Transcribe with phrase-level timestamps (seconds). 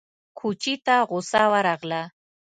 [0.39, 2.01] کوچي ته غوسه ورغله!